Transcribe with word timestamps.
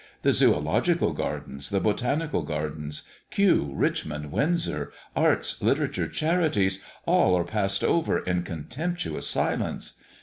The 0.23 0.33
Zoological 0.33 1.13
gardens, 1.13 1.69
the 1.69 1.79
Botanical 1.79 2.41
gardens, 2.41 3.03
Kew, 3.29 3.69
Richmond, 3.75 4.31
Windsor, 4.31 4.91
arts, 5.15 5.61
literature, 5.61 6.07
charities 6.07 6.83
all 7.05 7.37
are 7.37 7.43
passed 7.43 7.83
over 7.83 8.17
in 8.17 8.41
contemptuous 8.41 9.27
silence. 9.27 9.93